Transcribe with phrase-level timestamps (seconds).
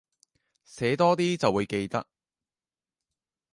[0.65, 2.07] 寫多啲就會記得